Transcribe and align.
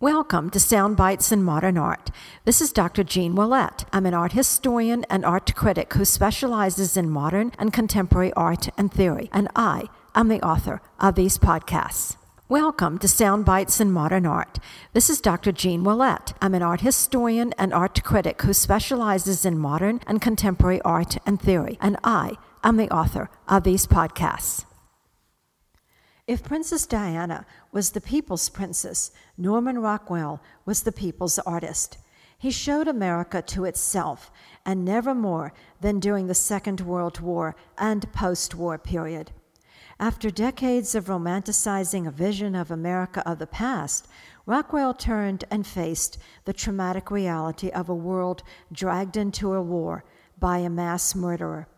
Welcome 0.00 0.50
to 0.50 0.60
Sound 0.60 0.96
Bites 0.96 1.32
in 1.32 1.42
Modern 1.42 1.76
Art. 1.76 2.12
This 2.44 2.60
is 2.60 2.70
Dr. 2.70 3.02
Jeanne 3.02 3.34
Willette. 3.34 3.84
I'm 3.92 4.06
an 4.06 4.14
art 4.14 4.30
historian 4.30 5.04
and 5.10 5.24
art 5.24 5.52
critic 5.56 5.92
who 5.94 6.04
specializes 6.04 6.96
in 6.96 7.10
modern 7.10 7.50
and 7.58 7.72
contemporary 7.72 8.32
art 8.34 8.68
and 8.78 8.92
theory, 8.92 9.28
and 9.32 9.48
I 9.56 9.88
am 10.14 10.28
the 10.28 10.40
author 10.40 10.80
of 11.00 11.16
these 11.16 11.36
podcasts. 11.36 12.16
Welcome 12.48 12.98
to 12.98 13.08
Sound 13.08 13.44
Bites 13.44 13.80
in 13.80 13.90
Modern 13.90 14.24
Art. 14.24 14.60
This 14.92 15.10
is 15.10 15.20
Dr. 15.20 15.50
Jeanne 15.50 15.82
Willette. 15.82 16.32
I'm 16.40 16.54
an 16.54 16.62
art 16.62 16.82
historian 16.82 17.52
and 17.58 17.74
art 17.74 18.04
critic 18.04 18.42
who 18.42 18.52
specializes 18.52 19.44
in 19.44 19.58
modern 19.58 20.00
and 20.06 20.22
contemporary 20.22 20.80
art 20.82 21.18
and 21.26 21.42
theory, 21.42 21.76
and 21.80 21.96
I 22.04 22.34
am 22.62 22.76
the 22.76 22.88
author 22.94 23.30
of 23.48 23.64
these 23.64 23.88
podcasts. 23.88 24.64
If 26.28 26.42
Princess 26.42 26.84
Diana 26.84 27.46
was 27.72 27.92
the 27.92 28.02
people's 28.02 28.50
princess, 28.50 29.12
Norman 29.38 29.78
Rockwell 29.78 30.42
was 30.66 30.82
the 30.82 30.92
people's 30.92 31.38
artist. 31.38 31.96
He 32.36 32.50
showed 32.50 32.86
America 32.86 33.40
to 33.40 33.64
itself, 33.64 34.30
and 34.66 34.84
never 34.84 35.14
more 35.14 35.54
than 35.80 35.98
during 35.98 36.26
the 36.26 36.34
Second 36.34 36.82
World 36.82 37.20
War 37.20 37.56
and 37.78 38.12
post 38.12 38.54
war 38.54 38.76
period. 38.76 39.32
After 39.98 40.30
decades 40.30 40.94
of 40.94 41.06
romanticizing 41.06 42.06
a 42.06 42.10
vision 42.10 42.54
of 42.54 42.70
America 42.70 43.26
of 43.26 43.38
the 43.38 43.46
past, 43.46 44.06
Rockwell 44.44 44.92
turned 44.92 45.44
and 45.50 45.66
faced 45.66 46.18
the 46.44 46.52
traumatic 46.52 47.10
reality 47.10 47.70
of 47.70 47.88
a 47.88 47.94
world 47.94 48.42
dragged 48.70 49.16
into 49.16 49.54
a 49.54 49.62
war 49.62 50.04
by 50.38 50.58
a 50.58 50.68
mass 50.68 51.14
murderer. 51.14 51.68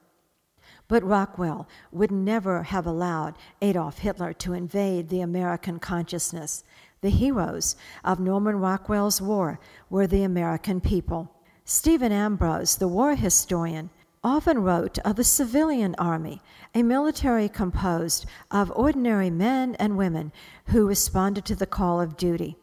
But 0.91 1.05
Rockwell 1.05 1.69
would 1.93 2.11
never 2.11 2.65
have 2.65 2.85
allowed 2.85 3.37
Adolf 3.63 3.99
Hitler 3.99 4.33
to 4.33 4.55
invade 4.55 5.09
the 5.09 5.21
American 5.21 5.79
consciousness. 5.79 6.65
The 7.01 7.11
heroes 7.11 7.77
of 8.03 8.19
Norman 8.19 8.57
Rockwell's 8.57 9.23
war 9.23 9.61
were 9.89 10.09
the 10.09 10.25
American 10.25 10.81
people. 10.81 11.33
Stephen 11.65 12.11
Ambrose, 12.11 12.75
the 12.75 12.89
war 12.89 13.15
historian, 13.15 13.91
often 14.25 14.65
wrote 14.65 14.99
of 15.05 15.15
the 15.15 15.23
civilian 15.23 15.95
army, 15.97 16.43
a 16.75 16.83
military 16.83 17.49
composed 17.49 18.27
of 18.51 18.73
ordinary 18.75 19.31
men 19.31 19.77
and 19.77 19.97
women 19.97 20.33
who 20.67 20.89
responded 20.89 21.45
to 21.45 21.55
the 21.55 21.67
call 21.67 22.01
of 22.01 22.17
duty. 22.17 22.57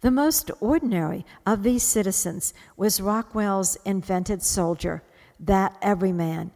The 0.00 0.12
most 0.12 0.52
ordinary 0.60 1.26
of 1.44 1.64
these 1.64 1.82
citizens 1.82 2.54
was 2.76 3.00
Rockwell's 3.00 3.76
invented 3.84 4.44
soldier, 4.44 5.02
that 5.40 5.76
everyman, 5.82 6.52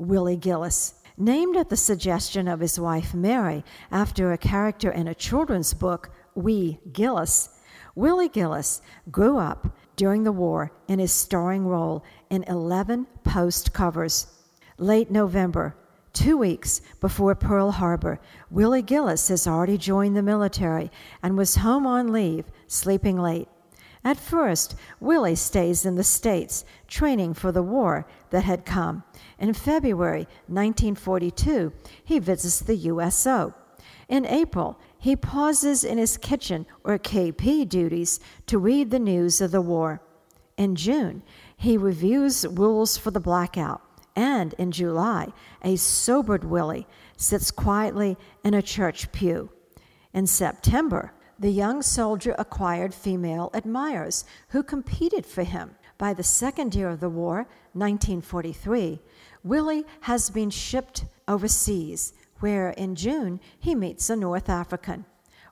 Willie 0.00 0.36
Gillis. 0.36 0.94
Named 1.18 1.56
at 1.56 1.68
the 1.68 1.76
suggestion 1.76 2.48
of 2.48 2.60
his 2.60 2.80
wife 2.80 3.12
Mary 3.12 3.62
after 3.92 4.32
a 4.32 4.38
character 4.38 4.90
in 4.90 5.06
a 5.06 5.14
children's 5.14 5.74
book, 5.74 6.10
Wee 6.34 6.80
Gillis, 6.90 7.50
Willie 7.94 8.30
Gillis 8.30 8.80
grew 9.10 9.36
up 9.36 9.76
during 9.96 10.24
the 10.24 10.32
war 10.32 10.72
in 10.88 10.98
his 10.98 11.12
starring 11.12 11.66
role 11.66 12.02
in 12.30 12.44
11 12.44 13.06
post 13.24 13.74
covers. 13.74 14.26
Late 14.78 15.10
November, 15.10 15.76
two 16.14 16.38
weeks 16.38 16.80
before 17.02 17.34
Pearl 17.34 17.72
Harbor, 17.72 18.18
Willie 18.50 18.80
Gillis 18.80 19.28
has 19.28 19.46
already 19.46 19.76
joined 19.76 20.16
the 20.16 20.22
military 20.22 20.90
and 21.22 21.36
was 21.36 21.56
home 21.56 21.86
on 21.86 22.10
leave, 22.10 22.46
sleeping 22.66 23.18
late. 23.18 23.48
At 24.02 24.16
first, 24.16 24.76
Willie 24.98 25.34
stays 25.34 25.84
in 25.84 25.96
the 25.96 26.04
States, 26.04 26.64
training 26.88 27.34
for 27.34 27.52
the 27.52 27.62
war 27.62 28.06
that 28.30 28.44
had 28.44 28.64
come. 28.64 29.04
In 29.38 29.52
February 29.52 30.26
1942, 30.46 31.72
he 32.04 32.18
visits 32.18 32.60
the 32.60 32.76
USO. 32.76 33.54
In 34.08 34.24
April, 34.24 34.78
he 34.98 35.16
pauses 35.16 35.84
in 35.84 35.98
his 35.98 36.16
kitchen 36.16 36.66
or 36.82 36.98
KP 36.98 37.68
duties 37.68 38.20
to 38.46 38.58
read 38.58 38.90
the 38.90 38.98
news 38.98 39.40
of 39.40 39.50
the 39.50 39.60
war. 39.60 40.00
In 40.56 40.76
June, 40.76 41.22
he 41.56 41.76
reviews 41.76 42.46
rules 42.46 42.96
for 42.96 43.10
the 43.10 43.20
blackout. 43.20 43.82
And 44.16 44.54
in 44.54 44.72
July, 44.72 45.28
a 45.62 45.76
sobered 45.76 46.44
Willie 46.44 46.86
sits 47.16 47.50
quietly 47.50 48.16
in 48.42 48.54
a 48.54 48.62
church 48.62 49.12
pew. 49.12 49.50
In 50.12 50.26
September, 50.26 51.12
the 51.40 51.50
young 51.50 51.80
soldier 51.80 52.34
acquired 52.38 52.92
female 52.92 53.50
admirers 53.54 54.26
who 54.50 54.62
competed 54.62 55.24
for 55.24 55.42
him. 55.42 55.74
By 55.96 56.12
the 56.12 56.22
second 56.22 56.74
year 56.74 56.90
of 56.90 57.00
the 57.00 57.08
war, 57.08 57.48
1943, 57.72 59.00
Willie 59.42 59.86
has 60.02 60.28
been 60.28 60.50
shipped 60.50 61.06
overseas, 61.26 62.12
where 62.40 62.70
in 62.70 62.94
June 62.94 63.40
he 63.58 63.74
meets 63.74 64.10
a 64.10 64.16
North 64.16 64.50
African. 64.50 65.06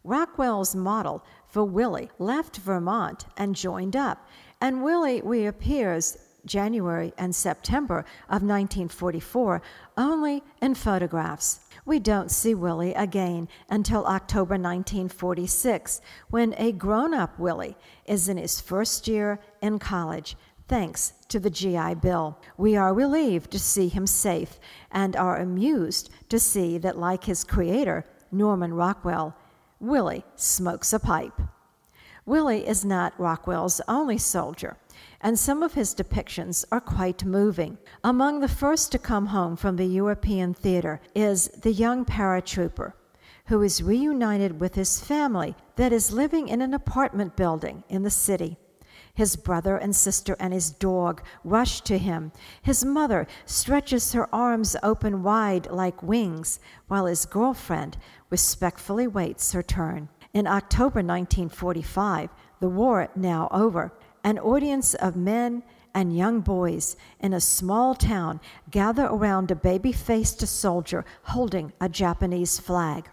Rockwell's 0.04 0.74
model 0.74 1.24
for 1.46 1.64
Willie 1.64 2.10
left 2.18 2.58
Vermont 2.58 3.24
and 3.38 3.56
joined 3.56 3.96
up, 3.96 4.28
and 4.60 4.84
Willie 4.84 5.22
reappears 5.22 6.18
January 6.44 7.12
and 7.16 7.34
September 7.34 8.00
of 8.28 8.42
1944 8.42 9.62
only 9.96 10.42
in 10.60 10.74
photographs. 10.74 11.60
We 11.88 11.98
don't 11.98 12.30
see 12.30 12.54
Willie 12.54 12.92
again 12.92 13.48
until 13.70 14.04
October 14.04 14.56
1946, 14.56 16.02
when 16.28 16.54
a 16.58 16.70
grown 16.70 17.14
up 17.14 17.38
Willie 17.38 17.78
is 18.04 18.28
in 18.28 18.36
his 18.36 18.60
first 18.60 19.08
year 19.08 19.40
in 19.62 19.78
college, 19.78 20.36
thanks 20.68 21.14
to 21.28 21.40
the 21.40 21.48
GI 21.48 21.94
Bill. 21.94 22.38
We 22.58 22.76
are 22.76 22.92
relieved 22.92 23.50
to 23.52 23.58
see 23.58 23.88
him 23.88 24.06
safe 24.06 24.60
and 24.90 25.16
are 25.16 25.38
amused 25.38 26.10
to 26.28 26.38
see 26.38 26.76
that, 26.76 26.98
like 26.98 27.24
his 27.24 27.42
creator, 27.42 28.04
Norman 28.30 28.74
Rockwell, 28.74 29.34
Willie 29.80 30.26
smokes 30.36 30.92
a 30.92 30.98
pipe. 30.98 31.40
Willie 32.26 32.68
is 32.68 32.84
not 32.84 33.18
Rockwell's 33.18 33.80
only 33.88 34.18
soldier 34.18 34.76
and 35.20 35.38
some 35.38 35.62
of 35.62 35.74
his 35.74 35.94
depictions 35.94 36.64
are 36.70 36.80
quite 36.80 37.24
moving. 37.24 37.78
Among 38.04 38.40
the 38.40 38.48
first 38.48 38.92
to 38.92 38.98
come 38.98 39.26
home 39.26 39.56
from 39.56 39.76
the 39.76 39.86
European 39.86 40.54
theater 40.54 41.00
is 41.14 41.48
the 41.48 41.72
young 41.72 42.04
paratrooper 42.04 42.92
who 43.46 43.62
is 43.62 43.82
reunited 43.82 44.60
with 44.60 44.74
his 44.74 45.00
family 45.00 45.54
that 45.76 45.92
is 45.92 46.12
living 46.12 46.48
in 46.48 46.60
an 46.60 46.74
apartment 46.74 47.34
building 47.34 47.82
in 47.88 48.02
the 48.02 48.10
city. 48.10 48.58
His 49.14 49.36
brother 49.36 49.76
and 49.76 49.96
sister 49.96 50.36
and 50.38 50.52
his 50.52 50.70
dog 50.70 51.22
rush 51.42 51.80
to 51.82 51.98
him. 51.98 52.30
His 52.62 52.84
mother 52.84 53.26
stretches 53.46 54.12
her 54.12 54.32
arms 54.32 54.76
open 54.82 55.24
wide 55.24 55.68
like 55.70 56.02
wings, 56.02 56.60
while 56.86 57.06
his 57.06 57.26
girlfriend 57.26 57.96
respectfully 58.30 59.08
waits 59.08 59.52
her 59.52 59.62
turn. 59.62 60.08
In 60.32 60.46
October 60.46 61.00
1945, 61.00 62.30
the 62.60 62.68
war 62.68 63.08
now 63.16 63.48
over, 63.50 63.92
an 64.24 64.38
audience 64.38 64.94
of 64.94 65.16
men 65.16 65.62
and 65.94 66.16
young 66.16 66.40
boys 66.40 66.96
in 67.20 67.32
a 67.32 67.40
small 67.40 67.94
town 67.94 68.40
gather 68.70 69.06
around 69.06 69.50
a 69.50 69.56
baby 69.56 69.92
faced 69.92 70.46
soldier 70.46 71.04
holding 71.24 71.72
a 71.80 71.88
Japanese 71.88 72.58
flag. 72.58 73.08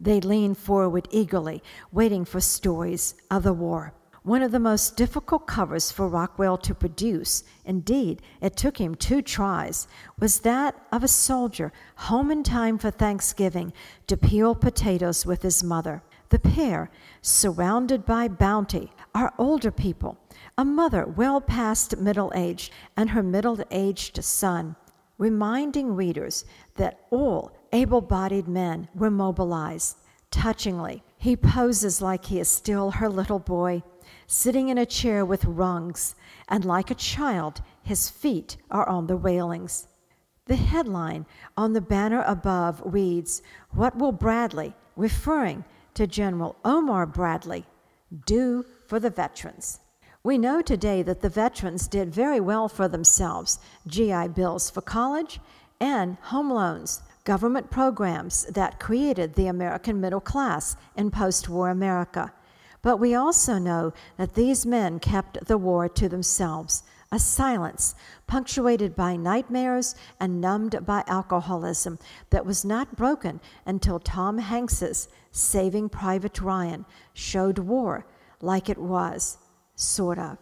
They 0.00 0.20
lean 0.20 0.54
forward 0.54 1.08
eagerly, 1.10 1.62
waiting 1.92 2.24
for 2.24 2.40
stories 2.40 3.14
of 3.30 3.42
the 3.42 3.52
war. 3.52 3.92
One 4.22 4.42
of 4.42 4.52
the 4.52 4.60
most 4.60 4.96
difficult 4.96 5.46
covers 5.46 5.90
for 5.90 6.06
Rockwell 6.06 6.58
to 6.58 6.74
produce, 6.74 7.42
indeed, 7.64 8.20
it 8.42 8.54
took 8.54 8.76
him 8.76 8.94
two 8.94 9.22
tries, 9.22 9.88
was 10.18 10.40
that 10.40 10.74
of 10.92 11.02
a 11.02 11.08
soldier 11.08 11.72
home 11.96 12.30
in 12.30 12.42
time 12.42 12.76
for 12.76 12.90
Thanksgiving 12.90 13.72
to 14.06 14.18
peel 14.18 14.54
potatoes 14.54 15.24
with 15.24 15.40
his 15.40 15.64
mother. 15.64 16.02
The 16.30 16.38
pair, 16.38 16.90
surrounded 17.22 18.06
by 18.06 18.28
bounty, 18.28 18.92
are 19.14 19.34
older 19.36 19.70
people 19.70 20.16
a 20.56 20.64
mother 20.64 21.04
well 21.04 21.40
past 21.40 21.96
middle 21.98 22.30
age 22.34 22.70
and 22.96 23.10
her 23.10 23.22
middle 23.22 23.58
aged 23.70 24.22
son, 24.22 24.76
reminding 25.18 25.94
readers 25.94 26.44
that 26.76 27.00
all 27.10 27.52
able 27.72 28.00
bodied 28.00 28.46
men 28.46 28.88
were 28.94 29.10
mobilized. 29.10 29.96
Touchingly, 30.30 31.02
he 31.18 31.36
poses 31.36 32.00
like 32.00 32.26
he 32.26 32.38
is 32.38 32.48
still 32.48 32.92
her 32.92 33.08
little 33.08 33.38
boy, 33.40 33.82
sitting 34.26 34.68
in 34.68 34.78
a 34.78 34.86
chair 34.86 35.24
with 35.24 35.44
rungs, 35.44 36.14
and 36.48 36.64
like 36.64 36.90
a 36.90 36.94
child, 36.94 37.60
his 37.82 38.08
feet 38.08 38.56
are 38.70 38.88
on 38.88 39.08
the 39.08 39.16
railings. 39.16 39.88
The 40.46 40.56
headline 40.56 41.26
on 41.56 41.72
the 41.72 41.80
banner 41.80 42.22
above 42.26 42.80
reads, 42.84 43.42
What 43.70 43.96
will 43.96 44.12
Bradley, 44.12 44.74
referring 44.96 45.64
to 46.00 46.06
General 46.06 46.56
Omar 46.64 47.04
Bradley, 47.04 47.66
do 48.24 48.64
for 48.86 48.98
the 48.98 49.10
veterans? 49.10 49.80
We 50.22 50.38
know 50.38 50.62
today 50.62 51.02
that 51.02 51.20
the 51.20 51.28
veterans 51.28 51.86
did 51.86 52.10
very 52.10 52.40
well 52.40 52.70
for 52.70 52.88
themselves 52.88 53.58
GI 53.86 54.28
Bills 54.28 54.70
for 54.70 54.80
college 54.80 55.40
and 55.78 56.16
home 56.22 56.50
loans, 56.50 57.02
government 57.24 57.70
programs 57.70 58.46
that 58.46 58.80
created 58.80 59.34
the 59.34 59.46
American 59.46 60.00
middle 60.00 60.22
class 60.22 60.74
in 60.96 61.10
post 61.10 61.50
war 61.50 61.68
America. 61.68 62.32
But 62.80 62.96
we 62.96 63.14
also 63.14 63.58
know 63.58 63.92
that 64.16 64.32
these 64.32 64.64
men 64.64 65.00
kept 65.00 65.48
the 65.48 65.58
war 65.58 65.86
to 65.86 66.08
themselves, 66.08 66.82
a 67.12 67.18
silence 67.18 67.94
punctuated 68.26 68.96
by 68.96 69.16
nightmares 69.16 69.94
and 70.18 70.40
numbed 70.40 70.86
by 70.86 71.04
alcoholism 71.06 71.98
that 72.30 72.46
was 72.46 72.64
not 72.64 72.96
broken 72.96 73.38
until 73.66 73.98
Tom 73.98 74.38
Hanks's 74.38 75.06
Saving 75.30 75.88
Private 75.88 76.40
Ryan 76.40 76.84
showed 77.14 77.58
war 77.58 78.06
like 78.40 78.68
it 78.68 78.78
was, 78.78 79.38
sort 79.74 80.18
of. 80.18 80.38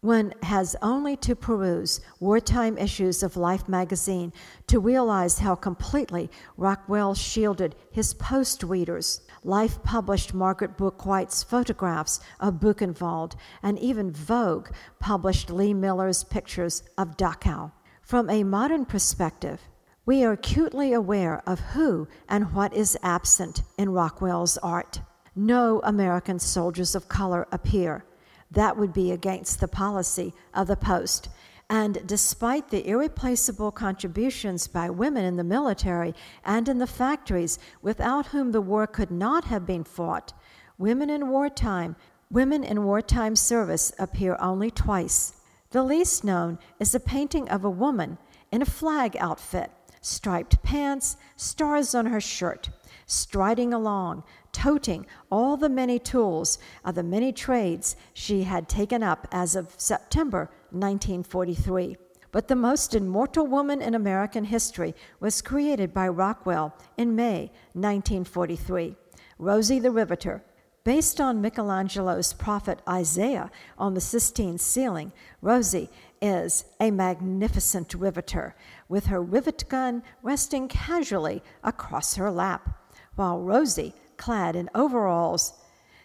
One 0.00 0.34
has 0.42 0.76
only 0.82 1.16
to 1.16 1.34
peruse 1.34 2.02
wartime 2.20 2.76
issues 2.76 3.22
of 3.22 3.38
Life 3.38 3.66
magazine 3.68 4.34
to 4.66 4.78
realize 4.78 5.38
how 5.38 5.54
completely 5.54 6.30
Rockwell 6.58 7.14
shielded 7.14 7.74
his 7.90 8.12
post 8.12 8.62
readers. 8.62 9.22
Life 9.44 9.82
published 9.82 10.34
Margaret 10.34 10.76
Bourke-White's 10.76 11.42
photographs 11.42 12.20
of 12.38 12.60
Buchenwald, 12.60 13.34
and 13.62 13.78
even 13.78 14.10
Vogue 14.10 14.68
published 15.00 15.48
Lee 15.48 15.72
Miller's 15.72 16.22
pictures 16.22 16.82
of 16.98 17.16
Dachau. 17.16 17.72
From 18.02 18.28
a 18.28 18.44
modern 18.44 18.84
perspective, 18.84 19.62
we 20.06 20.22
are 20.22 20.32
acutely 20.32 20.92
aware 20.92 21.42
of 21.46 21.60
who 21.60 22.06
and 22.28 22.52
what 22.52 22.74
is 22.74 22.98
absent 23.02 23.62
in 23.78 23.90
Rockwell's 23.90 24.58
art. 24.58 25.00
No 25.34 25.80
American 25.82 26.38
soldiers 26.38 26.94
of 26.94 27.08
color 27.08 27.46
appear 27.50 28.04
that 28.50 28.76
would 28.76 28.92
be 28.92 29.10
against 29.10 29.60
the 29.60 29.68
policy 29.68 30.32
of 30.52 30.66
the 30.66 30.76
post. 30.76 31.28
And 31.70 32.06
despite 32.06 32.68
the 32.68 32.86
irreplaceable 32.86 33.72
contributions 33.72 34.68
by 34.68 34.90
women 34.90 35.24
in 35.24 35.36
the 35.36 35.44
military 35.44 36.14
and 36.44 36.68
in 36.68 36.78
the 36.78 36.86
factories, 36.86 37.58
without 37.82 38.26
whom 38.26 38.52
the 38.52 38.60
war 38.60 38.86
could 38.86 39.10
not 39.10 39.44
have 39.44 39.66
been 39.66 39.82
fought, 39.82 40.34
women 40.78 41.08
in 41.08 41.30
wartime, 41.30 41.96
women 42.30 42.62
in 42.62 42.84
wartime 42.84 43.34
service 43.34 43.92
appear 43.98 44.36
only 44.38 44.70
twice. 44.70 45.40
The 45.70 45.82
least 45.82 46.22
known 46.22 46.58
is 46.78 46.94
a 46.94 47.00
painting 47.00 47.48
of 47.48 47.64
a 47.64 47.70
woman 47.70 48.18
in 48.52 48.62
a 48.62 48.66
flag 48.66 49.16
outfit, 49.18 49.70
striped 50.04 50.62
pants, 50.62 51.16
stars 51.34 51.94
on 51.94 52.06
her 52.06 52.20
shirt, 52.20 52.68
striding 53.06 53.72
along, 53.72 54.22
toting 54.52 55.06
all 55.30 55.56
the 55.56 55.68
many 55.68 55.98
tools 55.98 56.58
of 56.84 56.94
the 56.94 57.02
many 57.02 57.32
trades 57.32 57.96
she 58.12 58.42
had 58.42 58.68
taken 58.68 59.02
up 59.02 59.26
as 59.32 59.56
of 59.56 59.74
September 59.78 60.50
1943. 60.70 61.96
But 62.32 62.48
the 62.48 62.56
most 62.56 62.94
immortal 62.94 63.46
woman 63.46 63.80
in 63.80 63.94
American 63.94 64.44
history 64.44 64.94
was 65.20 65.40
created 65.40 65.94
by 65.94 66.08
Rockwell 66.08 66.76
in 66.98 67.16
May 67.16 67.50
1943, 67.72 68.96
Rosie 69.38 69.78
the 69.78 69.90
Riveter. 69.90 70.44
Based 70.84 71.18
on 71.18 71.40
Michelangelo's 71.40 72.34
prophet 72.34 72.80
Isaiah 72.86 73.50
on 73.78 73.94
the 73.94 74.02
Sistine 74.02 74.58
ceiling, 74.58 75.12
Rosie 75.40 75.88
is 76.20 76.66
a 76.78 76.90
magnificent 76.90 77.94
riveter, 77.94 78.54
with 78.86 79.06
her 79.06 79.22
rivet 79.22 79.64
gun 79.70 80.02
resting 80.22 80.68
casually 80.68 81.42
across 81.62 82.16
her 82.16 82.30
lap, 82.30 82.68
while 83.14 83.40
Rosie 83.40 83.94
clad 84.18 84.54
in 84.54 84.68
overalls, 84.74 85.54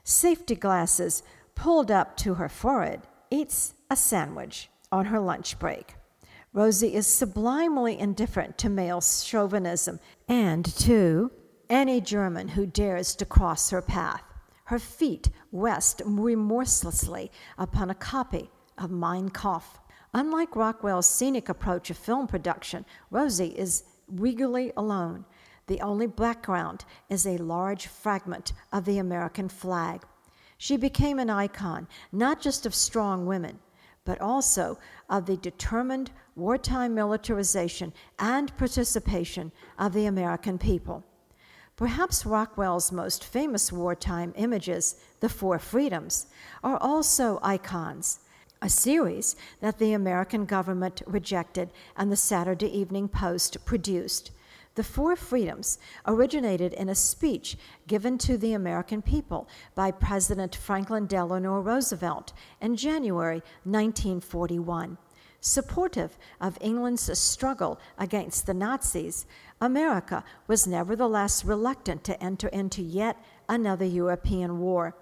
safety 0.06 0.56
glasses 0.56 1.24
pulled 1.56 1.92
up 1.92 2.16
to 2.16 2.36
her 2.36 2.48
forehead, 2.48 3.02
eats 3.30 3.74
a 3.90 3.98
sandwich 3.98 4.70
on 4.94 5.08
her 5.08 5.20
lunch 5.20 5.60
break. 5.60 5.96
Rosie 6.54 6.96
is 6.96 7.06
sublimely 7.06 8.00
indifferent 8.00 8.58
to 8.60 8.70
male 8.70 9.02
chauvinism 9.02 10.00
and 10.30 10.64
to 10.78 11.32
any 11.70 12.00
German 12.00 12.48
who 12.48 12.66
dares 12.66 13.14
to 13.16 13.26
cross 13.26 13.72
her 13.72 13.82
path. 13.82 14.24
Her 14.70 14.78
feet 14.78 15.30
rest 15.52 16.00
remorselessly 16.06 17.32
upon 17.58 17.90
a 17.90 17.96
copy 17.96 18.52
of 18.78 18.92
Mein 18.92 19.30
Kampf. 19.30 19.80
Unlike 20.14 20.56
Rockwell's 20.56 21.08
scenic 21.08 21.50
approach 21.50 21.90
of 21.90 21.98
film 21.98 22.28
production, 22.28 22.86
Rosie 23.10 23.58
is 23.58 23.86
regally 24.08 24.72
alone. 24.78 25.26
The 25.66 25.82
only 25.82 26.06
background 26.06 26.86
is 27.10 27.26
a 27.26 27.38
large 27.38 27.88
fragment 27.88 28.54
of 28.72 28.86
the 28.86 29.00
American 29.00 29.50
flag. 29.50 30.04
She 30.60 30.78
became 30.78 31.18
an 31.18 31.32
icon, 31.32 31.88
not 32.12 32.40
just 32.40 32.68
of 32.68 32.76
strong 32.76 33.26
women, 33.26 33.58
but 34.06 34.22
also 34.22 34.78
of 35.10 35.26
the 35.26 35.38
determined 35.38 36.12
wartime 36.36 36.94
militarization 36.94 37.92
and 38.20 38.56
participation 38.56 39.52
of 39.80 39.94
the 39.94 40.06
American 40.06 40.60
people. 40.60 41.04
Perhaps 41.80 42.26
Rockwell's 42.26 42.92
most 42.92 43.24
famous 43.24 43.72
wartime 43.72 44.34
images, 44.36 44.98
The 45.22 45.30
Four 45.30 45.60
Freedoms, 45.60 46.28
are 46.62 46.76
also 46.76 47.40
icons, 47.42 48.20
a 48.62 48.68
series 48.68 49.38
that 49.62 49.80
the 49.80 49.94
American 49.94 50.44
government 50.44 51.02
rejected 51.08 51.70
and 51.96 52.12
the 52.12 52.18
Saturday 52.18 52.68
Evening 52.68 53.08
Post 53.08 53.64
produced. 53.64 54.32
The 54.76 54.84
Four 54.84 55.16
Freedoms 55.16 55.80
originated 56.06 56.74
in 56.74 56.90
a 56.90 56.96
speech 56.96 57.58
given 57.88 58.18
to 58.18 58.38
the 58.38 58.52
American 58.52 59.02
people 59.02 59.48
by 59.74 59.92
President 59.92 60.58
Franklin 60.58 61.06
Delano 61.06 61.62
Roosevelt 61.62 62.34
in 62.60 62.76
January 62.76 63.42
1941. 63.64 64.98
Supportive 65.42 66.18
of 66.42 66.58
England's 66.60 67.18
struggle 67.18 67.80
against 67.98 68.46
the 68.46 68.54
Nazis, 68.54 69.26
America 69.62 70.24
was 70.48 70.68
nevertheless 70.68 71.46
reluctant 71.46 72.04
to 72.04 72.22
enter 72.22 72.50
into 72.50 72.82
yet 72.82 73.18
another 73.48 73.86
European 73.86 74.60
war. 74.60 74.96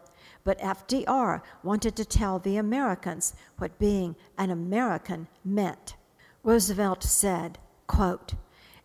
But 0.44 0.60
FDR 0.60 1.42
wanted 1.64 1.96
to 1.96 2.06
tell 2.06 2.40
the 2.40 2.58
Americans 2.58 3.34
what 3.58 3.80
being 3.80 4.16
an 4.38 4.52
American 4.52 5.28
meant. 5.44 5.96
Roosevelt 6.44 7.04
said, 7.04 7.58
quote, 7.88 8.36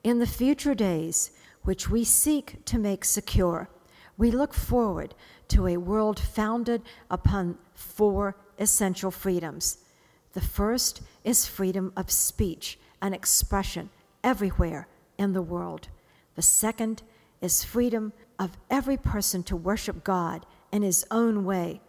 in 0.02 0.18
the 0.18 0.26
future 0.26 0.74
days, 0.74 1.30
which 1.62 1.88
we 1.88 2.02
seek 2.02 2.64
to 2.64 2.78
make 2.78 3.04
secure, 3.04 3.68
we 4.16 4.30
look 4.30 4.54
forward 4.54 5.14
to 5.48 5.68
a 5.68 5.76
world 5.76 6.18
founded 6.18 6.82
upon 7.10 7.58
four 7.74 8.36
essential 8.58 9.10
freedoms. 9.10 9.78
The 10.32 10.40
first 10.40 11.02
is 11.24 11.46
freedom 11.46 11.92
of 11.96 12.10
speech 12.10 12.78
and 13.00 13.14
expression 13.14 13.90
everywhere 14.24 14.88
in 15.18 15.32
the 15.32 15.42
world. 15.42 15.88
The 16.34 16.42
second 16.42 17.02
is 17.40 17.64
freedom 17.64 18.12
of 18.38 18.56
every 18.70 18.96
person 18.96 19.42
to 19.44 19.56
worship 19.56 20.04
God 20.04 20.46
in 20.70 20.82
his 20.82 21.04
own 21.10 21.44
way 21.44 21.80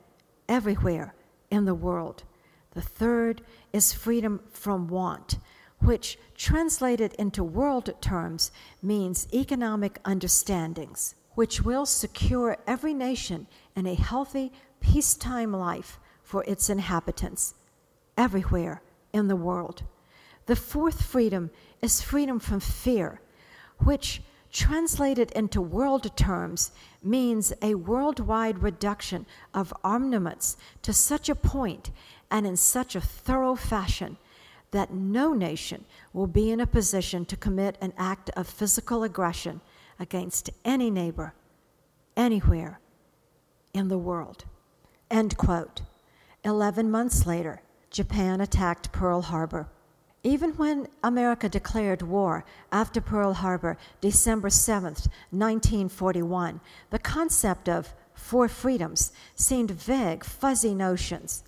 everywhere 0.50 1.14
in 1.50 1.66
the 1.66 1.76
world. 1.76 2.24
The 2.72 2.82
third 2.82 3.42
is 3.72 3.94
freedom 3.94 4.42
from 4.52 4.88
want 4.88 5.38
which 5.84 6.18
translated 6.36 7.14
into 7.16 7.44
world 7.44 7.94
terms 8.02 8.52
means 8.82 9.28
economic 9.34 10.00
understandings, 10.06 11.16
which 11.36 11.62
will 11.62 11.86
secure 11.86 12.58
every 12.66 12.94
nation 12.94 13.48
in 13.76 13.86
a 13.86 13.94
healthy, 13.94 14.52
peacetime 14.80 15.52
life 15.52 16.00
for 16.24 16.44
its 16.46 16.70
inhabitants 16.70 17.54
everywhere 18.18 18.82
in 19.12 19.28
the 19.28 19.36
world. 19.36 19.84
The 20.46 20.56
fourth 20.56 21.02
freedom 21.02 21.52
is 21.82 22.02
freedom 22.02 22.40
from 22.40 22.60
fear, 22.60 23.22
which 23.80 24.22
translated 24.52 25.32
into 25.32 25.62
world 25.62 26.16
terms 26.16 26.72
means 27.02 27.54
a 27.62 27.74
worldwide 27.76 28.62
reduction 28.62 29.26
of 29.54 29.74
armaments 29.84 30.58
to 30.84 30.94
such 30.94 31.28
a 31.28 31.36
point 31.36 31.90
and 32.30 32.46
in 32.46 32.56
such 32.56 32.96
a 32.96 33.02
thorough 33.02 33.56
fashion 33.56 34.18
that 34.72 34.94
no 34.94 35.34
nation 35.34 35.86
will 36.14 36.28
be 36.28 36.52
in 36.52 36.60
a 36.60 36.68
position 36.68 37.26
to 37.26 37.38
commit 37.38 37.78
an 37.82 37.94
act 37.98 38.30
of 38.32 38.48
physical 38.48 39.04
aggression 39.04 39.62
against 40.00 40.50
any 40.66 40.90
neighbor 40.90 41.34
anywhere 42.18 42.80
in 43.74 43.88
the 43.88 43.98
world. 43.98 44.46
End 45.10 45.38
quote. 45.38 45.82
Eleven 46.44 46.92
months 46.92 47.26
later, 47.26 47.62
Japan 47.94 48.42
attacked 48.42 48.92
Pearl 48.92 49.22
Harbor. 49.22 49.68
Even 50.24 50.54
when 50.54 50.88
America 51.04 51.48
declared 51.48 52.02
war 52.02 52.44
after 52.72 53.00
Pearl 53.00 53.34
Harbor, 53.34 53.78
December 54.02 54.50
7, 54.50 54.96
1941, 55.30 56.60
the 56.90 56.98
concept 56.98 57.70
of 57.70 57.94
four 58.16 58.48
freedoms 58.48 59.12
seemed 59.36 59.70
vague, 59.70 60.24
fuzzy 60.24 60.74
notions. 60.74 61.44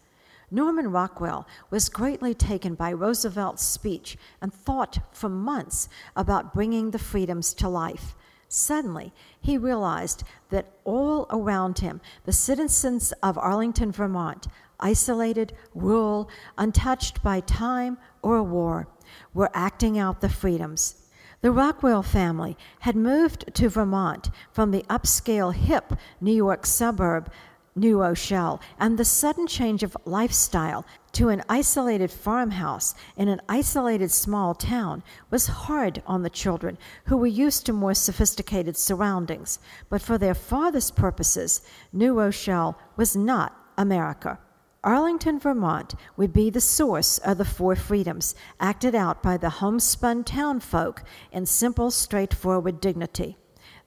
Norman 0.52 0.92
Rockwell 0.92 1.48
was 1.72 1.90
greatly 1.90 2.36
taken 2.36 2.76
by 2.76 2.92
Roosevelt's 2.92 3.64
speech 3.64 4.16
and 4.40 4.54
thought 4.54 5.00
for 5.12 5.30
months 5.30 5.90
about 6.16 6.54
bringing 6.54 6.92
the 6.92 7.00
freedoms 7.00 7.56
to 7.56 7.68
life. 7.68 8.14
Suddenly, 8.48 9.12
he 9.42 9.58
realized 9.58 10.24
that 10.50 10.72
all 10.84 11.26
around 11.32 11.80
him, 11.80 12.02
the 12.26 12.32
citizens 12.32 13.12
of 13.24 13.38
Arlington, 13.40 13.92
Vermont, 13.92 14.48
isolated, 14.80 15.54
rural, 15.74 16.30
untouched 16.58 17.22
by 17.24 17.40
time 17.42 17.98
or 18.22 18.44
war, 18.44 18.88
were 19.34 19.50
acting 19.54 19.98
out 19.98 20.22
the 20.22 20.30
freedoms. 20.30 20.96
The 21.42 21.52
Rockwell 21.52 22.02
family 22.02 22.58
had 22.80 22.96
moved 22.96 23.54
to 23.54 23.70
Vermont 23.70 24.30
from 24.52 24.72
the 24.72 24.84
upscale, 24.90 25.54
hip 25.54 25.94
New 26.20 26.34
York 26.34 26.66
suburb 26.66 27.32
New 27.76 28.02
Rochelle, 28.02 28.62
and 28.80 28.98
the 28.98 29.04
sudden 29.04 29.48
change 29.48 29.84
of 29.84 29.98
lifestyle 30.06 30.86
to 31.12 31.28
an 31.28 31.44
isolated 31.50 32.10
farmhouse 32.10 32.96
in 33.18 33.28
an 33.28 33.42
isolated 33.50 34.12
small 34.12 34.54
town 34.54 35.04
was 35.30 35.48
hard 35.48 36.02
on 36.08 36.24
the 36.24 36.30
children 36.30 36.78
who 37.06 37.18
were 37.18 37.28
used 37.28 37.66
to 37.66 37.74
more 37.74 37.94
sophisticated 37.94 38.78
surroundings. 38.78 39.60
But 39.90 40.02
for 40.02 40.18
their 40.18 40.34
father's 40.34 40.90
purposes, 40.90 41.62
New 41.92 42.18
Rochelle 42.18 42.80
was 42.96 43.16
not 43.16 43.56
America. 43.78 44.40
Arlington, 44.86 45.40
Vermont 45.40 45.96
would 46.16 46.32
be 46.32 46.52
the 46.52 46.62
source 46.62 47.18
of 47.18 47.40
the 47.40 47.44
four 47.44 47.76
freedoms 47.76 48.36
acted 48.60 48.94
out 48.94 49.24
by 49.24 49.36
the 49.36 49.50
homespun 49.50 50.24
townfolk 50.24 51.04
in 51.32 51.48
simple, 51.48 51.90
straightforward 51.90 52.80
dignity. 52.80 53.36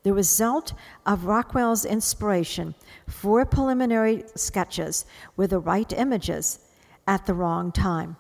The 0.02 0.12
result 0.12 0.75
of 1.07 1.26
Rockwell's 1.26 1.85
inspiration, 1.85 2.75
four 3.07 3.47
preliminary 3.47 4.25
sketches 4.35 5.07
were 5.37 5.47
the 5.47 5.61
right 5.61 5.93
images 5.93 6.59
at 7.07 7.26
the 7.26 7.35
wrong 7.35 7.71
time. 7.71 8.17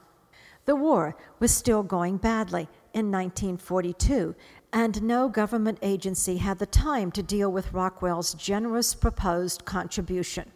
The 0.64 0.76
war 0.76 1.16
was 1.40 1.52
still 1.52 1.82
going 1.82 2.18
badly 2.18 2.68
in 2.94 3.10
1942, 3.10 4.36
and 4.72 5.02
no 5.02 5.28
government 5.28 5.78
agency 5.82 6.36
had 6.36 6.60
the 6.60 6.66
time 6.66 7.10
to 7.12 7.24
deal 7.24 7.50
with 7.50 7.72
Rockwell's 7.72 8.34
generous 8.34 8.94
proposed 8.94 9.64
contribution. 9.64 10.52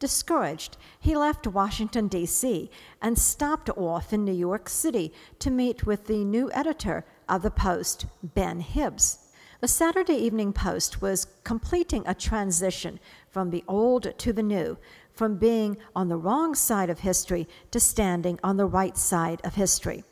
Discouraged, 0.00 0.78
he 0.98 1.14
left 1.14 1.46
Washington, 1.46 2.08
D.C., 2.08 2.70
and 3.02 3.18
stopped 3.18 3.68
off 3.76 4.14
in 4.14 4.24
New 4.24 4.32
York 4.32 4.68
City 4.70 5.12
to 5.38 5.50
meet 5.50 5.84
with 5.84 6.06
the 6.06 6.24
new 6.24 6.50
editor 6.52 7.04
of 7.28 7.42
the 7.42 7.50
Post, 7.50 8.06
Ben 8.22 8.60
Hibbs. 8.60 9.18
The 9.60 9.68
Saturday 9.68 10.14
Evening 10.14 10.54
Post 10.54 11.02
was 11.02 11.26
completing 11.44 12.02
a 12.06 12.14
transition 12.14 12.98
from 13.28 13.50
the 13.50 13.62
old 13.68 14.16
to 14.16 14.32
the 14.32 14.42
new, 14.42 14.78
from 15.12 15.36
being 15.36 15.76
on 15.94 16.08
the 16.08 16.16
wrong 16.16 16.54
side 16.54 16.88
of 16.88 17.00
history 17.00 17.46
to 17.70 17.78
standing 17.78 18.40
on 18.42 18.56
the 18.56 18.64
right 18.64 18.96
side 18.96 19.42
of 19.44 19.56
history. 19.56 20.02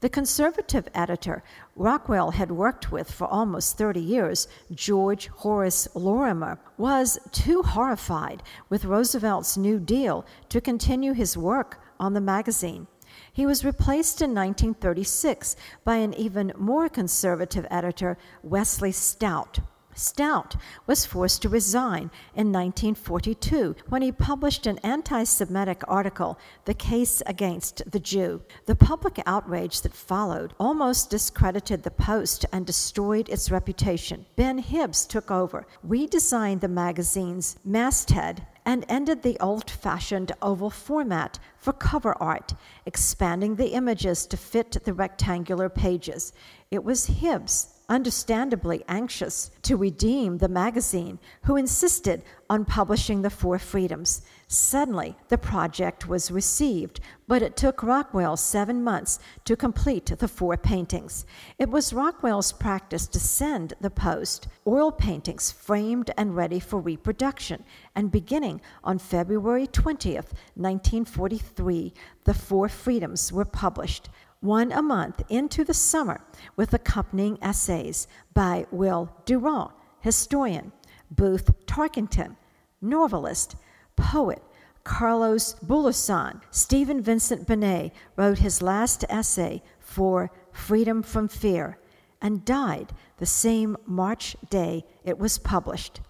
The 0.00 0.10
conservative 0.10 0.88
editor 0.94 1.42
Rockwell 1.74 2.32
had 2.32 2.50
worked 2.50 2.92
with 2.92 3.10
for 3.10 3.26
almost 3.26 3.78
30 3.78 3.98
years, 3.98 4.46
George 4.74 5.28
Horace 5.28 5.88
Lorimer, 5.94 6.58
was 6.76 7.18
too 7.32 7.62
horrified 7.62 8.42
with 8.68 8.84
Roosevelt's 8.84 9.56
New 9.56 9.78
Deal 9.78 10.26
to 10.50 10.60
continue 10.60 11.14
his 11.14 11.36
work 11.36 11.80
on 11.98 12.12
the 12.12 12.20
magazine. 12.20 12.86
He 13.32 13.46
was 13.46 13.64
replaced 13.64 14.20
in 14.20 14.34
1936 14.34 15.56
by 15.84 15.96
an 15.96 16.12
even 16.14 16.52
more 16.58 16.90
conservative 16.90 17.66
editor, 17.70 18.18
Wesley 18.42 18.92
Stout. 18.92 19.60
Stout 19.98 20.56
was 20.86 21.06
forced 21.06 21.40
to 21.40 21.48
resign 21.48 22.10
in 22.34 22.52
1942 22.52 23.74
when 23.88 24.02
he 24.02 24.12
published 24.12 24.66
an 24.66 24.76
anti 24.82 25.24
Semitic 25.24 25.82
article, 25.88 26.38
The 26.66 26.74
Case 26.74 27.22
Against 27.24 27.90
the 27.90 27.98
Jew. 27.98 28.42
The 28.66 28.76
public 28.76 29.22
outrage 29.24 29.80
that 29.80 29.94
followed 29.94 30.52
almost 30.60 31.08
discredited 31.08 31.82
the 31.82 31.90
Post 31.90 32.44
and 32.52 32.66
destroyed 32.66 33.30
its 33.30 33.50
reputation. 33.50 34.26
Ben 34.36 34.58
Hibbs 34.58 35.06
took 35.06 35.30
over, 35.30 35.66
redesigned 35.86 36.60
the 36.60 36.68
magazine's 36.68 37.56
masthead, 37.64 38.46
and 38.66 38.84
ended 38.90 39.22
the 39.22 39.40
old 39.40 39.70
fashioned 39.70 40.32
oval 40.42 40.68
format 40.68 41.38
for 41.56 41.72
cover 41.72 42.14
art, 42.20 42.52
expanding 42.84 43.56
the 43.56 43.68
images 43.68 44.26
to 44.26 44.36
fit 44.36 44.76
the 44.84 44.92
rectangular 44.92 45.70
pages. 45.70 46.34
It 46.70 46.84
was 46.84 47.06
Hibbs 47.06 47.75
understandably 47.88 48.84
anxious 48.88 49.50
to 49.62 49.76
redeem 49.76 50.38
the 50.38 50.48
magazine, 50.48 51.18
who 51.42 51.56
insisted 51.56 52.22
on 52.48 52.64
publishing 52.64 53.22
the 53.22 53.30
Four 53.30 53.58
Freedoms. 53.58 54.22
Suddenly, 54.48 55.16
the 55.28 55.38
project 55.38 56.08
was 56.08 56.30
received, 56.30 57.00
but 57.26 57.42
it 57.42 57.56
took 57.56 57.82
Rockwell 57.82 58.36
seven 58.36 58.82
months 58.82 59.18
to 59.44 59.56
complete 59.56 60.06
the 60.06 60.28
four 60.28 60.56
paintings. 60.56 61.26
It 61.58 61.68
was 61.68 61.92
Rockwell's 61.92 62.52
practice 62.52 63.08
to 63.08 63.18
send 63.18 63.74
the 63.80 63.90
Post 63.90 64.46
oil 64.66 64.92
paintings 64.92 65.50
framed 65.50 66.10
and 66.16 66.36
ready 66.36 66.60
for 66.60 66.78
reproduction, 66.78 67.64
and 67.94 68.10
beginning 68.12 68.60
on 68.84 68.98
February 68.98 69.66
20th, 69.66 70.32
1943, 70.54 71.92
the 72.24 72.34
Four 72.34 72.68
Freedoms 72.68 73.32
were 73.32 73.44
published 73.44 74.08
one 74.40 74.72
a 74.72 74.82
month 74.82 75.22
into 75.28 75.64
the 75.64 75.74
summer 75.74 76.20
with 76.56 76.74
accompanying 76.74 77.38
essays 77.42 78.06
by 78.34 78.66
Will 78.70 79.10
Durant, 79.24 79.70
historian, 80.00 80.72
Booth 81.10 81.50
Tarkington, 81.66 82.36
novelist, 82.80 83.56
poet, 83.96 84.42
Carlos 84.84 85.54
Bulosan. 85.66 86.40
Stephen 86.50 87.02
Vincent 87.02 87.46
Benet 87.46 87.92
wrote 88.14 88.38
his 88.38 88.62
last 88.62 89.04
essay 89.08 89.62
for 89.80 90.30
Freedom 90.52 91.02
from 91.02 91.26
Fear 91.28 91.78
and 92.22 92.44
died 92.44 92.92
the 93.18 93.26
same 93.26 93.76
March 93.84 94.36
day 94.48 94.84
it 95.04 95.18
was 95.18 95.38
published. 95.38 96.00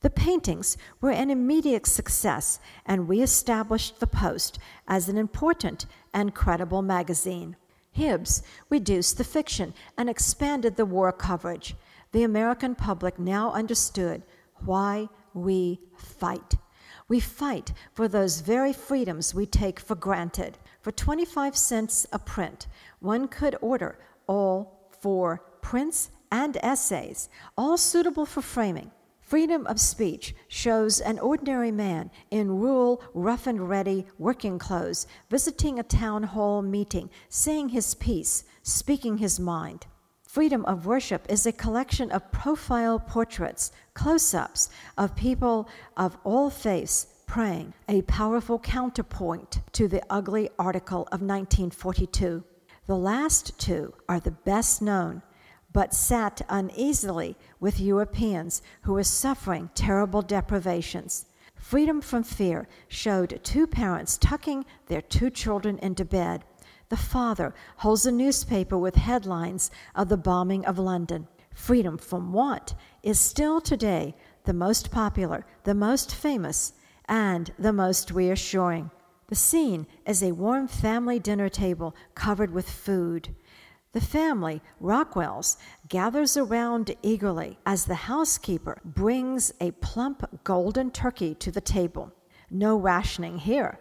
The 0.00 0.10
paintings 0.10 0.76
were 1.00 1.10
an 1.10 1.30
immediate 1.30 1.86
success 1.86 2.60
and 2.86 3.08
reestablished 3.08 3.98
the 3.98 4.06
Post 4.06 4.58
as 4.86 5.08
an 5.08 5.18
important 5.18 5.86
and 6.14 6.34
credible 6.34 6.82
magazine. 6.82 7.56
Hibbs 7.90 8.42
reduced 8.70 9.18
the 9.18 9.24
fiction 9.24 9.74
and 9.96 10.08
expanded 10.08 10.76
the 10.76 10.86
war 10.86 11.10
coverage. 11.10 11.74
The 12.12 12.22
American 12.22 12.76
public 12.76 13.18
now 13.18 13.52
understood 13.52 14.22
why 14.64 15.08
we 15.34 15.80
fight. 15.96 16.54
We 17.08 17.18
fight 17.20 17.72
for 17.92 18.06
those 18.06 18.40
very 18.40 18.72
freedoms 18.72 19.34
we 19.34 19.46
take 19.46 19.80
for 19.80 19.94
granted. 19.94 20.58
For 20.80 20.92
25 20.92 21.56
cents 21.56 22.06
a 22.12 22.18
print, 22.18 22.66
one 23.00 23.26
could 23.26 23.56
order 23.60 23.98
all 24.26 24.88
four 25.00 25.42
prints 25.60 26.10
and 26.30 26.56
essays, 26.62 27.28
all 27.56 27.76
suitable 27.76 28.26
for 28.26 28.42
framing. 28.42 28.92
Freedom 29.28 29.66
of 29.66 29.78
speech 29.78 30.34
shows 30.48 31.00
an 31.00 31.18
ordinary 31.18 31.70
man 31.70 32.10
in 32.30 32.58
rural, 32.58 33.02
rough 33.12 33.46
and 33.46 33.68
ready 33.68 34.06
working 34.16 34.58
clothes 34.58 35.06
visiting 35.28 35.78
a 35.78 35.82
town 35.82 36.22
hall 36.22 36.62
meeting, 36.62 37.10
saying 37.28 37.68
his 37.68 37.94
piece, 37.96 38.44
speaking 38.62 39.18
his 39.18 39.38
mind. 39.38 39.84
Freedom 40.22 40.64
of 40.64 40.86
worship 40.86 41.26
is 41.28 41.44
a 41.44 41.52
collection 41.52 42.10
of 42.10 42.32
profile 42.32 42.98
portraits, 42.98 43.70
close 43.92 44.32
ups 44.32 44.70
of 44.96 45.14
people 45.14 45.68
of 45.98 46.16
all 46.24 46.48
faiths 46.48 47.08
praying, 47.26 47.74
a 47.86 48.00
powerful 48.02 48.58
counterpoint 48.58 49.60
to 49.72 49.88
the 49.88 50.02
ugly 50.08 50.48
article 50.58 51.02
of 51.12 51.20
1942. 51.20 52.42
The 52.86 52.96
last 52.96 53.58
two 53.60 53.92
are 54.08 54.20
the 54.20 54.30
best 54.30 54.80
known 54.80 55.20
but 55.78 55.94
sat 55.94 56.42
uneasily 56.48 57.36
with 57.60 57.78
Europeans 57.78 58.62
who 58.82 58.94
were 58.94 59.04
suffering 59.04 59.70
terrible 59.76 60.22
deprivations. 60.22 61.26
Freedom 61.54 62.00
from 62.00 62.24
Fear 62.24 62.66
showed 62.88 63.38
two 63.44 63.64
parents 63.64 64.18
tucking 64.18 64.64
their 64.88 65.00
two 65.00 65.30
children 65.30 65.78
into 65.78 66.04
bed. 66.04 66.42
The 66.88 66.96
father 66.96 67.54
holds 67.76 68.04
a 68.06 68.10
newspaper 68.10 68.76
with 68.76 68.96
headlines 68.96 69.70
of 69.94 70.08
the 70.08 70.16
bombing 70.16 70.66
of 70.66 70.80
London. 70.80 71.28
Freedom 71.54 71.96
from 71.96 72.32
Want 72.32 72.74
is 73.04 73.20
still 73.20 73.60
today 73.60 74.16
the 74.46 74.52
most 74.52 74.90
popular, 74.90 75.46
the 75.62 75.76
most 75.76 76.12
famous, 76.12 76.72
and 77.04 77.52
the 77.56 77.72
most 77.72 78.10
reassuring. 78.10 78.90
The 79.28 79.36
scene 79.36 79.86
is 80.04 80.24
a 80.24 80.32
warm 80.32 80.66
family 80.66 81.20
dinner 81.20 81.48
table 81.48 81.94
covered 82.16 82.50
with 82.50 82.68
food. 82.68 83.28
The 83.92 84.00
family, 84.02 84.60
Rockwells, 84.82 85.56
gathers 85.88 86.36
around 86.36 86.94
eagerly 87.02 87.58
as 87.64 87.86
the 87.86 87.94
housekeeper 87.94 88.78
brings 88.84 89.50
a 89.60 89.70
plump 89.70 90.44
golden 90.44 90.90
turkey 90.90 91.34
to 91.36 91.50
the 91.50 91.62
table. 91.62 92.12
No 92.50 92.76
rationing 92.76 93.38
here, 93.38 93.80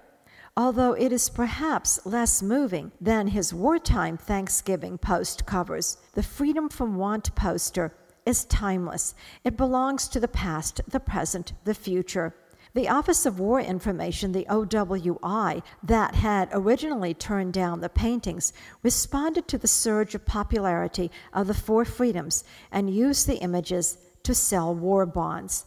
although 0.56 0.94
it 0.94 1.12
is 1.12 1.30
perhaps 1.30 2.06
less 2.06 2.42
moving 2.42 2.94
than 3.02 3.28
his 3.28 3.54
wartime 3.54 4.18
Thanksgiving 4.18 4.98
post 4.98 5.46
covers. 5.46 5.98
The 6.14 6.24
Freedom 6.24 6.70
from 6.70 6.96
Want 6.96 7.36
poster 7.36 7.94
is 8.26 8.46
timeless. 8.46 9.14
It 9.44 9.58
belongs 9.58 10.08
to 10.10 10.20
the 10.22 10.28
past, 10.28 10.82
the 10.88 11.00
present, 11.02 11.52
the 11.66 11.74
future. 11.74 12.34
The 12.77 12.89
Office 12.89 13.25
of 13.25 13.39
War 13.39 13.60
Information, 13.60 14.34
the 14.34 14.46
OWI, 14.48 15.63
that 15.81 16.13
had 16.13 16.48
originally 16.51 17.15
turned 17.15 17.51
down 17.51 17.81
the 17.81 17.89
paintings, 17.89 18.53
responded 18.84 19.48
to 19.48 19.57
the 19.57 19.67
surge 19.67 20.13
of 20.13 20.27
popularity 20.27 21.10
of 21.34 21.48
the 21.48 21.55
Four 21.55 21.86
Freedoms 21.86 22.43
and 22.72 22.93
used 22.93 23.25
the 23.25 23.38
images 23.38 23.98
to 24.22 24.36
sell 24.36 24.75
war 24.75 25.07
bonds. 25.07 25.65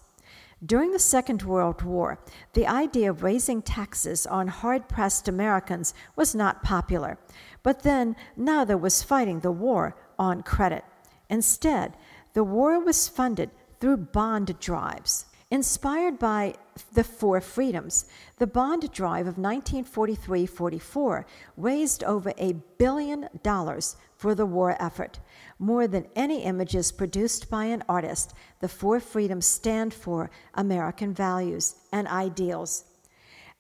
During 0.65 0.93
the 0.93 1.01
Second 1.01 1.43
World 1.43 1.83
War, 1.83 2.21
the 2.53 2.69
idea 2.69 3.11
of 3.11 3.25
raising 3.25 3.61
taxes 3.61 4.25
on 4.25 4.47
hard 4.47 4.89
pressed 4.89 5.27
Americans 5.27 5.93
was 6.15 6.33
not 6.33 6.63
popular, 6.63 7.19
but 7.65 7.83
then 7.83 8.15
neither 8.37 8.77
was 8.77 9.03
fighting 9.03 9.41
the 9.41 9.51
war 9.51 9.97
on 10.17 10.45
credit. 10.45 10.85
Instead, 11.29 11.97
the 12.35 12.45
war 12.45 12.79
was 12.79 13.09
funded 13.09 13.51
through 13.81 13.97
bond 13.97 14.61
drives. 14.61 15.27
Inspired 15.53 16.21
by 16.21 16.55
the 16.93 17.03
Four 17.03 17.41
Freedoms, 17.41 18.05
the 18.39 18.47
bond 18.47 18.93
drive 18.93 19.27
of 19.27 19.37
1943 19.37 20.47
44 20.47 21.27
raised 21.57 22.05
over 22.05 22.33
a 22.39 22.53
billion 22.79 23.29
dollars 23.43 23.97
for 24.17 24.37
the 24.37 24.47
war 24.47 24.77
effort. 24.81 25.19
More 25.59 25.89
than 25.89 26.07
any 26.15 26.45
images 26.45 26.93
produced 26.93 27.51
by 27.51 27.65
an 27.65 27.83
artist, 27.89 28.33
the 28.61 28.69
Four 28.69 29.01
Freedoms 29.01 29.45
stand 29.45 29.93
for 29.93 30.31
American 30.55 31.13
values 31.13 31.75
and 31.91 32.07
ideals. 32.07 32.85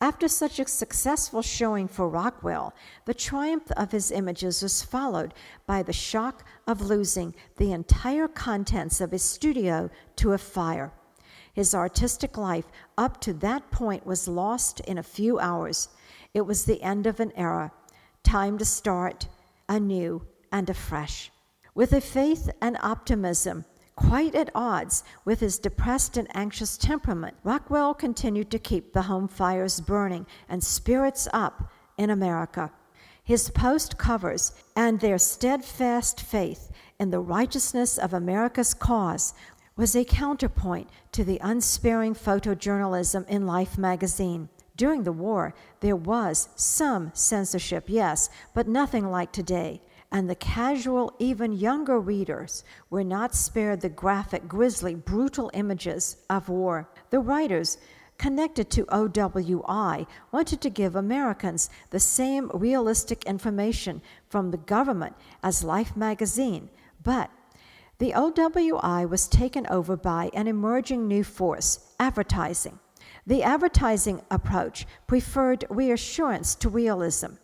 After 0.00 0.28
such 0.28 0.60
a 0.60 0.68
successful 0.68 1.42
showing 1.42 1.88
for 1.88 2.08
Rockwell, 2.08 2.72
the 3.04 3.14
triumph 3.14 3.68
of 3.72 3.90
his 3.90 4.12
images 4.12 4.62
was 4.62 4.80
followed 4.80 5.34
by 5.66 5.82
the 5.82 5.92
shock 5.92 6.44
of 6.68 6.82
losing 6.82 7.34
the 7.56 7.72
entire 7.72 8.28
contents 8.28 9.00
of 9.00 9.10
his 9.10 9.24
studio 9.24 9.90
to 10.14 10.34
a 10.34 10.38
fire. 10.38 10.92
His 11.60 11.74
artistic 11.74 12.38
life 12.38 12.64
up 12.96 13.20
to 13.20 13.34
that 13.34 13.70
point 13.70 14.06
was 14.06 14.26
lost 14.26 14.80
in 14.80 14.96
a 14.96 15.02
few 15.02 15.38
hours. 15.38 15.88
It 16.32 16.46
was 16.46 16.64
the 16.64 16.82
end 16.82 17.06
of 17.06 17.20
an 17.20 17.32
era, 17.36 17.70
time 18.22 18.56
to 18.56 18.64
start 18.64 19.28
anew 19.68 20.26
and 20.50 20.70
afresh. 20.70 21.30
With 21.74 21.92
a 21.92 22.00
faith 22.00 22.48
and 22.62 22.78
optimism 22.80 23.66
quite 23.94 24.34
at 24.34 24.48
odds 24.54 25.04
with 25.26 25.40
his 25.40 25.58
depressed 25.58 26.16
and 26.16 26.34
anxious 26.34 26.78
temperament, 26.78 27.36
Rockwell 27.44 27.92
continued 27.92 28.50
to 28.52 28.58
keep 28.58 28.94
the 28.94 29.02
home 29.02 29.28
fires 29.28 29.82
burning 29.82 30.26
and 30.48 30.64
spirits 30.64 31.28
up 31.34 31.70
in 31.98 32.08
America. 32.08 32.72
His 33.22 33.50
post 33.50 33.98
covers 33.98 34.52
and 34.74 34.98
their 34.98 35.18
steadfast 35.18 36.22
faith 36.22 36.70
in 36.98 37.10
the 37.10 37.20
righteousness 37.20 37.98
of 37.98 38.14
America's 38.14 38.74
cause 38.74 39.34
was 39.76 39.94
a 39.94 40.04
counterpoint 40.04 40.88
to 41.12 41.24
the 41.24 41.38
unsparing 41.42 42.14
photojournalism 42.14 43.26
in 43.28 43.46
Life 43.46 43.78
magazine. 43.78 44.48
During 44.76 45.04
the 45.04 45.12
war, 45.12 45.54
there 45.80 45.96
was 45.96 46.48
some 46.56 47.10
censorship, 47.14 47.84
yes, 47.86 48.30
but 48.54 48.68
nothing 48.68 49.10
like 49.10 49.32
today 49.32 49.82
and 50.12 50.28
the 50.28 50.34
casual, 50.34 51.14
even 51.18 51.52
younger 51.52 51.98
readers 52.00 52.64
were 52.88 53.04
not 53.04 53.34
spared 53.34 53.80
the 53.80 53.88
graphic, 53.88 54.48
grisly, 54.48 54.94
brutal 54.94 55.50
images 55.54 56.16
of 56.28 56.48
war. 56.48 56.88
The 57.10 57.20
writers 57.20 57.78
connected 58.18 58.70
to 58.70 58.84
OWI 58.86 60.06
wanted 60.32 60.60
to 60.60 60.70
give 60.70 60.96
Americans 60.96 61.70
the 61.90 62.00
same 62.00 62.50
realistic 62.52 63.24
information 63.24 64.02
from 64.28 64.50
the 64.50 64.58
government 64.58 65.14
as 65.42 65.64
Life 65.64 65.96
magazine, 65.96 66.68
but 67.02 67.30
the 68.00 68.12
OWI 68.12 69.08
was 69.08 69.28
taken 69.28 69.66
over 69.68 69.94
by 69.94 70.30
an 70.32 70.48
emerging 70.48 71.06
new 71.06 71.22
force, 71.22 71.94
advertising. 72.00 72.78
The 73.26 73.42
advertising 73.42 74.22
approach 74.30 74.86
preferred 75.06 75.66
reassurance 75.68 76.54
to 76.56 76.68
realism 76.68 77.34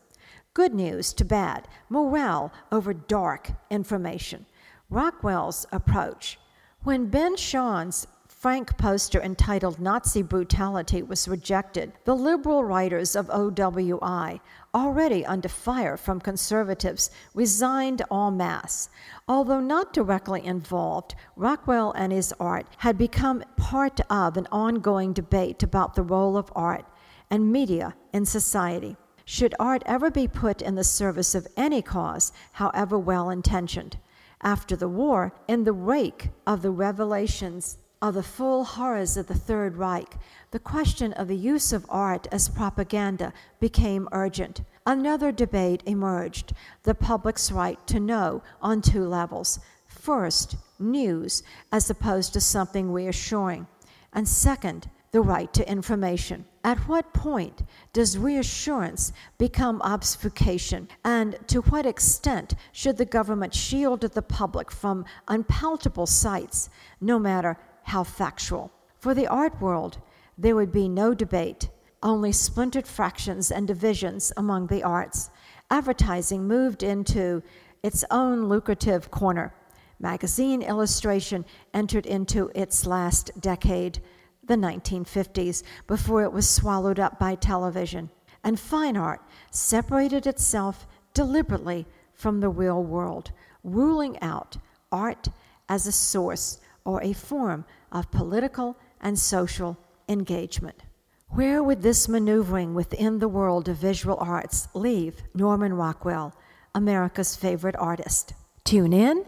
good 0.54 0.72
news 0.72 1.12
to 1.12 1.22
bad, 1.22 1.68
morale 1.90 2.50
over 2.72 2.94
dark 2.94 3.50
information. 3.68 4.46
Rockwell's 4.88 5.66
approach. 5.70 6.38
When 6.82 7.08
Ben 7.08 7.36
Shahns 7.36 8.06
Frank 8.46 8.78
poster 8.78 9.20
entitled 9.20 9.80
Nazi 9.80 10.22
Brutality 10.22 11.02
was 11.02 11.26
rejected, 11.26 11.92
the 12.04 12.14
liberal 12.14 12.62
writers 12.62 13.16
of 13.16 13.26
OWI, 13.26 14.38
already 14.72 15.26
under 15.26 15.48
fire 15.48 15.96
from 15.96 16.20
conservatives, 16.20 17.10
resigned 17.34 18.02
en 18.08 18.36
masse. 18.36 18.88
Although 19.26 19.58
not 19.58 19.92
directly 19.92 20.44
involved, 20.44 21.16
Rockwell 21.34 21.90
and 21.96 22.12
his 22.12 22.32
art 22.38 22.68
had 22.76 22.96
become 22.96 23.42
part 23.56 24.00
of 24.08 24.36
an 24.36 24.46
ongoing 24.52 25.12
debate 25.12 25.64
about 25.64 25.96
the 25.96 26.04
role 26.04 26.36
of 26.36 26.52
art 26.54 26.86
and 27.28 27.50
media 27.50 27.96
in 28.12 28.24
society. 28.24 28.96
Should 29.24 29.56
art 29.58 29.82
ever 29.86 30.08
be 30.08 30.28
put 30.28 30.62
in 30.62 30.76
the 30.76 30.84
service 30.84 31.34
of 31.34 31.48
any 31.56 31.82
cause, 31.82 32.32
however 32.52 32.96
well 32.96 33.28
intentioned? 33.28 33.98
After 34.40 34.76
the 34.76 34.88
war, 34.88 35.32
in 35.48 35.64
the 35.64 35.74
wake 35.74 36.30
of 36.46 36.62
the 36.62 36.70
revelations 36.70 37.78
of 38.06 38.14
the 38.14 38.22
full 38.22 38.62
horrors 38.62 39.16
of 39.16 39.26
the 39.26 39.34
Third 39.34 39.76
Reich, 39.76 40.16
the 40.52 40.60
question 40.60 41.12
of 41.14 41.26
the 41.26 41.36
use 41.36 41.72
of 41.72 41.84
art 41.88 42.28
as 42.30 42.48
propaganda 42.48 43.32
became 43.58 44.08
urgent. 44.12 44.60
Another 44.86 45.32
debate 45.32 45.82
emerged 45.86 46.52
the 46.84 46.94
public's 46.94 47.50
right 47.50 47.84
to 47.88 47.98
know 47.98 48.44
on 48.62 48.80
two 48.80 49.04
levels. 49.04 49.58
First, 49.88 50.54
news 50.78 51.42
as 51.72 51.90
opposed 51.90 52.32
to 52.34 52.40
something 52.40 52.92
reassuring. 52.92 53.66
And 54.12 54.28
second, 54.28 54.88
the 55.10 55.20
right 55.20 55.52
to 55.54 55.68
information. 55.68 56.44
At 56.62 56.78
what 56.88 57.12
point 57.12 57.62
does 57.92 58.18
reassurance 58.18 59.12
become 59.36 59.82
obfuscation? 59.82 60.88
And 61.04 61.38
to 61.48 61.60
what 61.62 61.86
extent 61.86 62.54
should 62.70 62.98
the 62.98 63.04
government 63.04 63.54
shield 63.54 64.02
the 64.02 64.22
public 64.22 64.70
from 64.70 65.06
unpalatable 65.26 66.06
sights, 66.06 66.70
no 67.00 67.18
matter 67.18 67.56
how 67.86 68.02
factual? 68.02 68.72
For 68.98 69.14
the 69.14 69.26
art 69.28 69.60
world, 69.60 69.98
there 70.36 70.56
would 70.56 70.72
be 70.72 70.88
no 70.88 71.14
debate, 71.14 71.70
only 72.02 72.32
splintered 72.32 72.86
fractions 72.86 73.50
and 73.50 73.66
divisions 73.66 74.32
among 74.36 74.66
the 74.66 74.82
arts. 74.82 75.30
Advertising 75.70 76.46
moved 76.46 76.82
into 76.82 77.42
its 77.82 78.04
own 78.10 78.48
lucrative 78.48 79.10
corner. 79.10 79.54
Magazine 80.00 80.62
illustration 80.62 81.44
entered 81.72 82.06
into 82.06 82.50
its 82.54 82.86
last 82.86 83.30
decade 83.40 84.00
the 84.44 84.54
1950s, 84.54 85.62
before 85.86 86.22
it 86.22 86.32
was 86.32 86.48
swallowed 86.48 87.00
up 87.00 87.18
by 87.18 87.34
television. 87.34 88.10
And 88.44 88.58
fine 88.58 88.96
art 88.96 89.20
separated 89.50 90.26
itself 90.26 90.86
deliberately 91.14 91.86
from 92.14 92.40
the 92.40 92.48
real 92.48 92.82
world, 92.82 93.30
ruling 93.64 94.20
out 94.20 94.56
art 94.92 95.28
as 95.68 95.86
a 95.86 95.92
source 95.92 96.58
or 96.86 97.02
a 97.02 97.12
form 97.12 97.64
of 97.92 98.10
political 98.10 98.78
and 99.00 99.18
social 99.18 99.76
engagement. 100.08 100.82
Where 101.28 101.62
would 101.62 101.82
this 101.82 102.08
maneuvering 102.08 102.74
within 102.74 103.18
the 103.18 103.28
world 103.28 103.68
of 103.68 103.76
visual 103.76 104.16
arts 104.20 104.68
leave 104.74 105.22
Norman 105.34 105.74
Rockwell, 105.74 106.34
America's 106.74 107.34
favorite 107.36 107.76
artist? 107.76 108.32
Tune 108.64 108.92
in, 108.92 109.24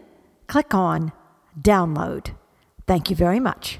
click 0.47 0.73
on, 0.73 1.11
download. 1.59 2.31
Thank 2.87 3.09
you 3.09 3.15
very 3.15 3.39
much. 3.39 3.79